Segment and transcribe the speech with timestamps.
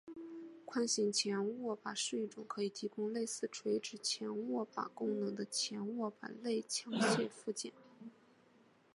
[0.65, 7.71] 宽型前握把是一种可以提供类似垂直前握把功能的前握把类枪械附件。